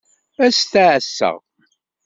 [0.45, 1.37] Ad s-t-εasseɣ.